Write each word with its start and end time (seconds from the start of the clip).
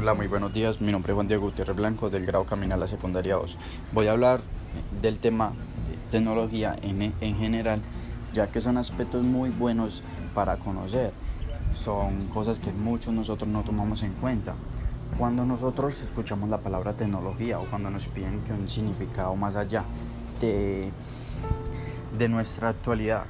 Hola, 0.00 0.14
muy 0.14 0.28
buenos 0.28 0.52
días. 0.52 0.80
Mi 0.80 0.92
nombre 0.92 1.12
es 1.12 1.14
Juan 1.16 1.26
Diego 1.26 1.46
Gutiérrez 1.46 1.74
Blanco 1.74 2.08
del 2.08 2.24
grado 2.24 2.46
Camina 2.46 2.76
a 2.76 2.78
la 2.78 2.86
Secundaria 2.86 3.34
2. 3.34 3.58
Voy 3.92 4.06
a 4.06 4.12
hablar 4.12 4.42
del 5.02 5.18
tema 5.18 5.54
tecnología 6.12 6.76
en, 6.82 7.12
en 7.20 7.36
general, 7.36 7.82
ya 8.32 8.46
que 8.46 8.60
son 8.60 8.78
aspectos 8.78 9.24
muy 9.24 9.50
buenos 9.50 10.04
para 10.34 10.56
conocer. 10.58 11.12
Son 11.72 12.26
cosas 12.28 12.60
que 12.60 12.70
muchos 12.70 13.12
nosotros 13.12 13.48
no 13.48 13.64
tomamos 13.64 14.04
en 14.04 14.12
cuenta. 14.12 14.54
Cuando 15.18 15.44
nosotros 15.44 16.00
escuchamos 16.00 16.48
la 16.48 16.58
palabra 16.58 16.94
tecnología 16.94 17.58
o 17.58 17.64
cuando 17.64 17.90
nos 17.90 18.06
piden 18.06 18.44
que 18.44 18.52
un 18.52 18.68
significado 18.68 19.34
más 19.34 19.56
allá 19.56 19.82
de, 20.40 20.92
de 22.16 22.28
nuestra 22.28 22.68
actualidad, 22.68 23.24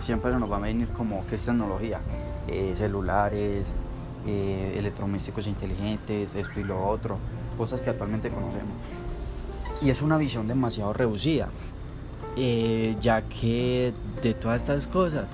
siempre 0.00 0.32
nos 0.32 0.50
va 0.50 0.56
a 0.56 0.60
venir 0.60 0.88
como 0.88 1.24
que 1.28 1.36
es 1.36 1.46
tecnología, 1.46 2.00
eh, 2.48 2.72
celulares, 2.74 3.84
eh, 4.26 4.74
electrodomésticos 4.76 5.46
inteligentes, 5.46 6.34
esto 6.34 6.60
y 6.60 6.64
lo 6.64 6.86
otro, 6.86 7.18
cosas 7.56 7.80
que 7.80 7.90
actualmente 7.90 8.30
conocemos. 8.30 8.74
Y 9.80 9.90
es 9.90 10.02
una 10.02 10.16
visión 10.16 10.46
demasiado 10.46 10.92
reducida, 10.92 11.48
eh, 12.36 12.94
ya 13.00 13.22
que 13.22 13.92
de 14.22 14.34
todas 14.34 14.62
estas 14.62 14.86
cosas 14.86 15.26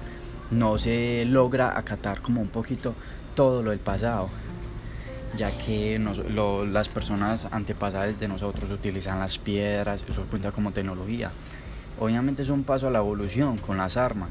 no 0.51 0.79
se 0.79 1.25
logra 1.27 1.79
acatar 1.79 2.23
como 2.23 2.41
un 2.41 2.49
poquito 2.49 2.95
todo 3.35 3.63
lo 3.63 3.71
del 3.71 3.79
pasado, 3.79 4.31
ya 5.37 5.51
que 5.51 6.01
las 6.73 6.89
personas 6.89 7.47
antepasadas 7.51 8.19
de 8.19 8.29
nosotros 8.29 8.71
utilizan 8.71 9.21
las 9.21 9.39
piedras, 9.39 10.05
eso 10.09 10.25
cuenta 10.31 10.51
como 10.53 10.73
tecnología. 10.73 11.31
Obviamente 12.01 12.43
es 12.43 12.49
un 12.49 12.65
paso 12.65 12.89
a 12.89 12.91
la 12.91 13.01
evolución 13.01 13.59
con 13.59 13.77
las 13.77 13.97
armas, 13.97 14.31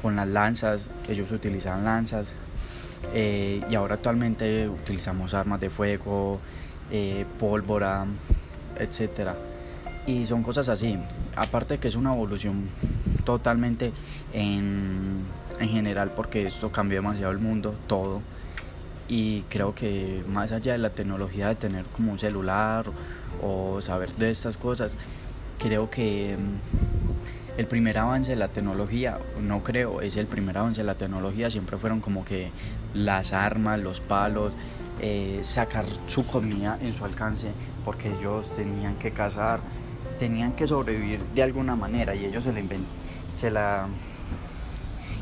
con 0.00 0.16
las 0.16 0.28
lanzas, 0.28 0.88
ellos 1.08 1.30
utilizan 1.32 1.84
lanzas, 1.84 2.32
eh, 3.12 3.62
y 3.68 3.74
ahora 3.74 3.94
actualmente 3.94 4.68
utilizamos 4.68 5.34
armas 5.34 5.60
de 5.60 5.70
fuego, 5.70 6.40
eh, 6.90 7.24
pólvora, 7.38 8.06
etc. 8.78 9.30
Y 10.06 10.26
son 10.26 10.42
cosas 10.42 10.68
así. 10.68 10.98
Aparte 11.36 11.78
que 11.78 11.88
es 11.88 11.96
una 11.96 12.12
evolución 12.12 12.68
totalmente 13.24 13.92
en, 14.32 15.24
en 15.58 15.68
general 15.68 16.12
porque 16.14 16.46
esto 16.46 16.70
cambió 16.70 16.98
demasiado 16.98 17.32
el 17.32 17.38
mundo, 17.38 17.74
todo. 17.86 18.22
Y 19.08 19.42
creo 19.48 19.74
que 19.74 20.22
más 20.28 20.52
allá 20.52 20.72
de 20.72 20.78
la 20.78 20.90
tecnología 20.90 21.48
de 21.48 21.56
tener 21.56 21.84
como 21.86 22.12
un 22.12 22.18
celular 22.18 22.86
o 23.42 23.80
saber 23.80 24.10
de 24.12 24.30
estas 24.30 24.56
cosas, 24.56 24.96
creo 25.58 25.90
que 25.90 26.36
el 27.56 27.66
primer 27.66 27.98
avance 27.98 28.30
de 28.30 28.36
la 28.36 28.48
tecnología, 28.48 29.18
no 29.40 29.62
creo, 29.62 30.00
es 30.00 30.16
el 30.16 30.26
primer 30.26 30.56
avance 30.58 30.80
de 30.80 30.86
la 30.86 30.94
tecnología, 30.94 31.50
siempre 31.50 31.76
fueron 31.78 32.00
como 32.00 32.24
que 32.24 32.50
las 32.94 33.32
armas, 33.32 33.78
los 33.80 34.00
palos, 34.00 34.52
eh, 35.00 35.40
sacar 35.42 35.84
su 36.06 36.26
comida 36.26 36.78
en 36.80 36.92
su 36.92 37.04
alcance, 37.04 37.50
porque 37.84 38.12
ellos 38.12 38.54
tenían 38.54 38.96
que 38.96 39.10
cazar, 39.10 39.60
tenían 40.18 40.52
que 40.52 40.66
sobrevivir 40.66 41.22
de 41.34 41.42
alguna 41.42 41.76
manera 41.76 42.14
y 42.14 42.24
ellos 42.24 42.44
se 43.34 43.50
la, 43.50 43.88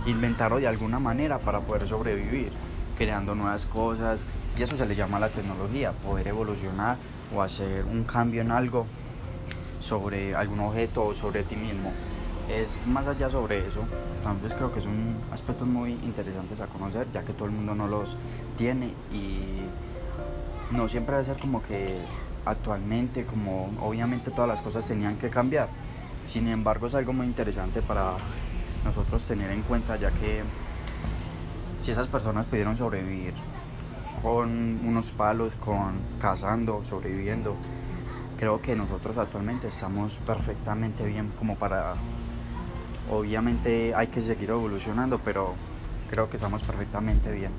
inventaron 0.06 0.60
de 0.60 0.68
alguna 0.68 0.98
manera 0.98 1.38
para 1.38 1.60
poder 1.60 1.86
sobrevivir, 1.86 2.50
creando 2.96 3.34
nuevas 3.34 3.66
cosas 3.66 4.26
y 4.56 4.62
eso 4.62 4.76
se 4.76 4.86
le 4.86 4.94
llama 4.94 5.18
la 5.18 5.28
tecnología, 5.28 5.92
poder 5.92 6.28
evolucionar 6.28 6.96
o 7.34 7.42
hacer 7.42 7.84
un 7.84 8.04
cambio 8.04 8.42
en 8.42 8.50
algo 8.50 8.86
sobre 9.80 10.34
algún 10.34 10.60
objeto 10.60 11.04
o 11.04 11.14
sobre 11.14 11.44
ti 11.44 11.56
mismo 11.56 11.92
es 12.48 12.84
más 12.86 13.06
allá 13.06 13.28
sobre 13.28 13.66
eso. 13.66 13.80
Entonces 14.18 14.54
creo 14.54 14.72
que 14.72 14.80
son 14.80 15.16
aspectos 15.32 15.66
muy 15.66 15.92
interesantes 15.92 16.60
a 16.60 16.66
conocer, 16.66 17.06
ya 17.12 17.22
que 17.22 17.32
todo 17.32 17.46
el 17.46 17.52
mundo 17.52 17.74
no 17.74 17.86
los 17.86 18.16
tiene 18.56 18.94
y 19.12 19.62
no 20.70 20.88
siempre 20.88 21.14
debe 21.16 21.24
ser 21.24 21.38
como 21.38 21.62
que 21.62 21.98
actualmente, 22.44 23.24
como 23.24 23.70
obviamente 23.80 24.30
todas 24.30 24.48
las 24.48 24.62
cosas 24.62 24.86
tenían 24.86 25.16
que 25.16 25.31
cambiar. 25.31 25.69
Sin 26.25 26.48
embargo 26.48 26.86
es 26.86 26.94
algo 26.94 27.12
muy 27.12 27.26
interesante 27.26 27.82
para 27.82 28.16
nosotros 28.84 29.26
tener 29.26 29.50
en 29.50 29.62
cuenta, 29.62 29.97
ya 29.97 30.10
que 30.10 30.42
si 31.78 31.91
esas 31.91 32.06
personas 32.06 32.47
pudieron 32.47 32.76
sobrevivir 32.76 33.34
con 34.22 34.80
unos 34.84 35.10
palos, 35.12 35.56
con 35.56 36.00
cazando, 36.20 36.84
sobreviviendo, 36.84 37.54
creo 38.38 38.60
que 38.60 38.75
nosotros 38.75 39.16
actualmente 39.16 39.69
estamos 39.69 40.19
perfectamente 40.19 41.04
bien 41.04 41.32
como 41.38 41.56
para 41.56 41.94
Obviamente 43.10 43.94
hay 43.94 44.08
que 44.08 44.20
seguir 44.20 44.50
evolucionando, 44.50 45.19
pero 45.19 45.54
creo 46.10 46.28
que 46.28 46.36
estamos 46.36 46.62
perfectamente 46.62 47.32
bien. 47.32 47.52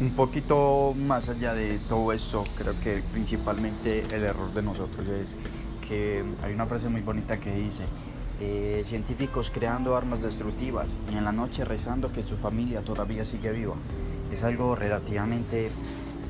Un 0.00 0.12
poquito 0.14 0.94
más 0.94 1.28
allá 1.28 1.54
de 1.54 1.78
todo 1.88 2.12
esto, 2.12 2.44
creo 2.56 2.80
que 2.80 3.02
principalmente 3.12 4.02
el 4.14 4.22
error 4.22 4.52
de 4.54 4.62
nosotros 4.62 5.06
es 5.08 5.36
que 5.86 6.24
hay 6.42 6.52
una 6.54 6.66
frase 6.66 6.88
muy 6.88 7.00
bonita 7.00 7.38
que 7.38 7.52
dice, 7.54 7.84
eh, 8.40 8.82
científicos 8.84 9.50
creando 9.52 9.96
armas 9.96 10.22
destructivas 10.22 11.00
y 11.12 11.16
en 11.16 11.24
la 11.24 11.32
noche 11.32 11.64
rezando 11.64 12.12
que 12.12 12.22
su 12.22 12.36
familia 12.36 12.82
todavía 12.82 13.24
sigue 13.24 13.50
viva 13.50 13.74
es 14.32 14.44
algo 14.44 14.74
relativamente, 14.74 15.70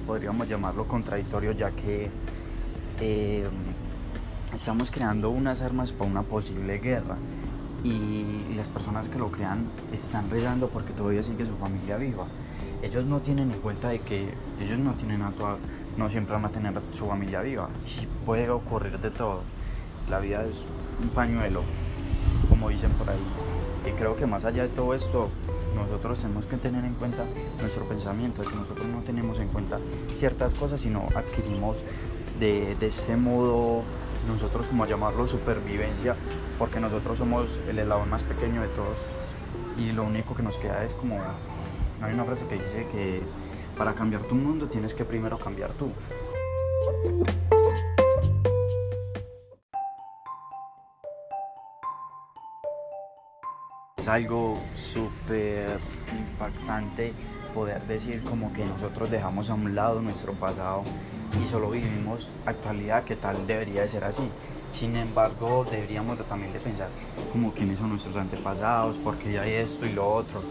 podríamos 0.07 0.49
llamarlo 0.49 0.87
contradictorio, 0.87 1.53
ya 1.53 1.71
que 1.71 2.11
eh, 3.01 3.47
estamos 4.55 4.91
creando 4.91 5.31
unas 5.31 5.63
armas 5.63 5.93
para 5.93 6.11
una 6.11 6.23
posible 6.23 6.79
guerra 6.79 7.17
y 7.85 8.55
las 8.57 8.69
personas 8.69 9.09
que 9.09 9.19
lo 9.19 9.31
crean 9.31 9.67
están 9.93 10.31
rezando 10.31 10.69
porque 10.69 10.93
todavía 10.93 11.23
sigue 11.23 11.47
su 11.47 11.57
familia 11.57 11.97
viva. 11.97 12.27
Ellos 12.83 13.05
no 13.05 13.21
tienen 13.21 13.51
en 13.53 13.61
cuenta 13.61 13.89
de 13.89 14.01
que 14.01 14.29
ellos 14.61 14.79
no 14.79 14.93
tienen 14.95 15.23
a 15.23 15.33
no 15.97 16.11
siempre 16.11 16.35
van 16.35 16.45
a 16.45 16.51
tener 16.51 16.75
su 16.93 17.07
familia 17.07 17.41
viva. 17.41 17.69
Sí 17.85 18.07
puede 18.25 18.49
ocurrir 18.51 18.99
de 18.99 19.11
todo. 19.11 19.43
La 20.11 20.21
vida 20.21 20.45
es 20.45 20.63
un 21.03 21.09
pañuelo, 21.09 21.63
como 22.49 22.69
dicen 22.69 22.91
por 22.93 23.09
ahí. 23.09 23.19
Y 23.87 23.93
creo 23.93 24.17
que 24.17 24.27
más 24.27 24.45
allá 24.45 24.65
de 24.65 24.69
todo 24.69 24.95
esto, 24.95 25.31
nosotros 25.77 26.19
tenemos 26.19 26.47
que 26.47 26.57
tener 26.57 26.85
en 26.85 26.95
cuenta 26.95 27.25
nuestro 27.61 27.85
pensamiento, 27.85 28.43
de 28.43 28.49
que 28.49 28.57
nosotros 28.57 28.87
no 28.87 29.03
tenemos 29.03 29.39
en 29.39 29.49
cuenta 29.49 29.79
ciertas 30.13 30.55
cosas, 30.55 30.81
sino 30.81 31.09
adquirimos 31.15 31.83
de, 32.41 32.75
de 32.75 32.87
este 32.87 33.17
modo, 33.17 33.83
nosotros 34.27 34.67
como 34.67 34.87
llamarlo 34.87 35.29
supervivencia, 35.29 36.17
porque 36.59 36.81
nosotros 36.81 37.19
somos 37.19 37.59
el 37.69 37.79
eslabón 37.79 38.11
más 38.11 38.23
pequeño 38.23 38.63
de 38.63 38.69
todos 38.69 38.97
y 39.79 39.93
lo 39.93 40.05
único 40.05 40.35
que 40.35 40.43
nos 40.43 40.57
queda 40.57 40.85
es 40.85 40.95
como, 40.95 41.19
hay 42.03 42.15
una 42.15 42.25
frase 42.25 42.47
que 42.47 42.57
dice 42.57 42.87
que 42.91 43.23
para 43.77 43.95
cambiar 43.95 44.23
tu 44.23 44.35
mundo 44.35 44.67
tienes 44.67 44.95
que 44.95 45.05
primero 45.05 45.39
cambiar 45.39 45.73
tú. 45.73 45.91
Algo 54.09 54.61
súper 54.75 55.79
impactante 56.11 57.13
poder 57.55 57.83
decir 57.87 58.23
como 58.23 58.53
que 58.53 58.65
nosotros 58.65 59.11
dejamos 59.11 59.49
a 59.49 59.55
un 59.55 59.75
lado 59.75 60.03
nuestro 60.03 60.35
pasado 60.35 60.85
y 61.43 61.47
solo 61.47 61.71
vivimos 61.71 62.29
actualidad 62.45 63.05
que 63.05 63.17
tal 63.17 63.47
debería 63.47 63.83
de 63.83 63.89
ser 63.89 64.05
así. 64.05 64.29
Sin 64.71 64.97
embargo, 64.97 65.67
deberíamos 65.71 66.19
también 66.29 66.53
de 66.53 66.59
pensar 66.59 66.89
como 67.33 67.53
quiénes 67.53 67.79
son 67.79 67.91
nuestros 67.91 68.17
antepasados, 68.17 68.99
porque 68.99 69.33
ya 69.33 69.43
hay 69.43 69.53
esto 69.55 69.87
y 69.87 69.93
lo 69.93 70.07
otro. 70.07 70.43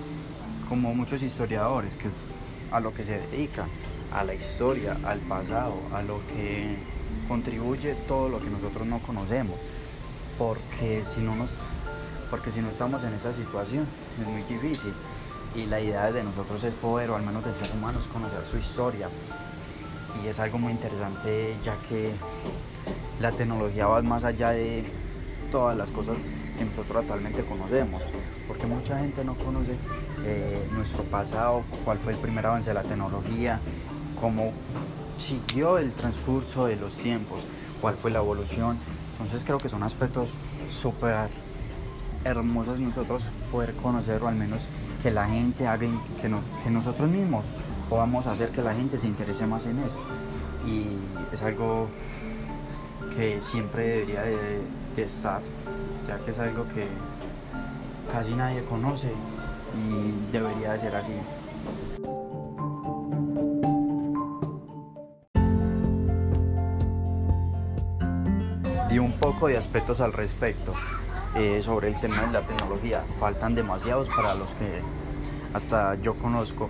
Como 0.68 0.94
muchos 0.96 1.22
historiadores, 1.22 1.96
que 1.96 2.08
es 2.08 2.32
a 2.72 2.80
lo 2.80 2.94
que 2.94 3.04
se 3.04 3.20
dedican, 3.20 3.70
a 4.12 4.24
la 4.24 4.34
historia, 4.34 4.98
al 5.06 5.20
pasado, 5.20 5.76
a 5.94 6.02
lo 6.02 6.26
que 6.28 6.76
contribuye 7.28 7.94
todo 8.08 8.30
lo 8.30 8.40
que 8.40 8.50
nosotros 8.50 8.88
no 8.88 9.00
conocemos. 9.00 9.58
Porque 10.40 11.04
si 11.04 11.22
no 11.22 11.36
nos 11.36 11.50
porque 12.30 12.52
si 12.52 12.62
no 12.62 12.70
estamos 12.70 13.04
en 13.04 13.14
esa 13.14 13.34
situación 13.34 13.86
es 14.20 14.28
muy 14.28 14.42
difícil. 14.44 14.94
Y 15.56 15.66
la 15.68 15.80
idea 15.80 16.12
de 16.12 16.24
nosotros 16.24 16.64
es 16.64 16.76
poder, 16.76 17.10
o 17.12 17.16
al 17.16 17.24
menos 17.24 17.46
del 17.46 17.56
ser 17.56 17.70
humano, 17.76 18.00
es 18.00 18.06
conocer 18.08 18.46
su 18.46 18.58
historia. 18.58 19.10
Y 20.24 20.28
es 20.28 20.40
algo 20.40 20.58
muy 20.58 20.72
interesante 20.72 21.56
ya 21.64 21.76
que 21.88 22.12
la 23.20 23.32
tecnología 23.32 23.88
va 23.88 24.02
más 24.02 24.24
allá 24.24 24.50
de 24.50 24.84
todas 25.52 25.78
las 25.78 25.92
cosas 25.92 26.18
que 26.58 26.66
nosotros 26.66 26.98
actualmente 26.98 27.44
conocemos, 27.44 28.04
porque 28.48 28.66
mucha 28.66 29.00
gente 29.00 29.24
no 29.24 29.36
conoce 29.36 29.76
eh, 30.24 30.68
nuestro 30.72 31.04
pasado, 31.04 31.64
cuál 31.84 31.98
fue 31.98 32.14
el 32.14 32.20
primer 32.20 32.46
avance 32.46 32.70
de 32.70 32.74
la 32.74 32.84
tecnología, 32.84 33.60
cómo 34.20 34.54
siguió 35.18 35.78
el 35.78 35.92
transcurso 35.92 36.66
de 36.66 36.76
los 36.76 36.94
tiempos, 36.94 37.44
cuál 37.82 37.96
fue 37.96 38.12
la 38.12 38.20
evolución. 38.20 38.78
Entonces 39.14 39.44
creo 39.46 39.58
que 39.58 39.70
son 39.70 39.84
aspectos 39.84 40.30
súper 40.70 41.30
hermosos 42.26 42.80
nosotros 42.80 43.30
poder 43.52 43.74
conocer 43.76 44.22
o 44.24 44.28
al 44.28 44.36
menos 44.36 44.68
que 45.02 45.12
la 45.12 45.28
gente 45.28 45.68
haga, 45.68 45.88
que 46.64 46.70
nosotros 46.70 47.10
mismos 47.10 47.46
podamos 47.90 48.26
hacer 48.26 48.50
que 48.50 48.62
la 48.64 48.74
gente 48.74 48.98
se 48.98 49.08
interese 49.08 49.46
más 49.46 49.66
en 49.68 49.80
eso. 49.80 49.96
Y 50.66 50.98
es 51.32 51.44
algo 51.44 51.88
que 53.16 53.40
siempre 53.42 53.88
debería 53.88 54.24
de, 54.24 54.60
de 54.96 55.04
estar, 55.04 55.42
ya 56.08 56.18
que 56.18 56.32
es 56.32 56.40
algo 56.40 56.68
que 56.70 56.88
casi 58.12 58.34
nadie 58.34 58.64
conoce 58.66 59.12
y 59.78 60.32
debería 60.32 60.72
de 60.72 60.80
ser 60.80 60.96
así. 60.96 61.14
Di 68.90 68.98
un 68.98 69.14
poco 69.14 69.48
de 69.48 69.58
aspectos 69.58 70.02
al 70.02 70.14
respecto 70.14 70.74
eh, 71.36 71.62
sobre 71.62 71.90
el 71.90 72.00
tema 72.00 72.22
de 72.22 72.32
la 72.32 72.42
tecnología. 72.42 73.04
Faltan 73.20 73.56
demasiados 73.56 74.10
para 74.10 74.36
los 74.36 74.56
que 74.56 74.82
hasta 75.54 75.96
yo 76.02 76.16
conozco. 76.16 76.70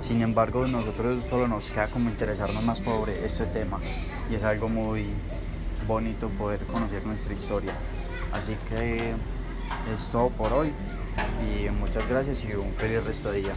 Sin 0.00 0.22
embargo, 0.22 0.66
nosotros 0.66 1.24
solo 1.24 1.46
nos 1.46 1.70
queda 1.70 1.88
como 1.88 2.08
interesarnos 2.08 2.62
más 2.62 2.78
sobre 2.78 3.24
este 3.24 3.44
tema 3.46 3.78
y 4.30 4.34
es 4.34 4.42
algo 4.44 4.68
muy 4.68 5.06
bonito 5.86 6.28
poder 6.30 6.60
conocer 6.66 7.04
nuestra 7.04 7.34
historia. 7.34 7.72
Así 8.32 8.56
que 8.68 9.12
es 9.92 10.08
todo 10.08 10.30
por 10.30 10.52
hoy 10.52 10.72
y 11.42 11.68
muchas 11.70 12.08
gracias 12.08 12.44
y 12.44 12.54
un 12.54 12.72
feliz 12.72 13.04
resto 13.04 13.30
de 13.30 13.38
día. 13.42 13.52